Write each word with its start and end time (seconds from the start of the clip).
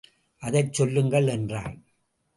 அதைச் 0.43 0.73
சொல்லுங்கள் 0.73 1.27
என்றான். 1.27 1.83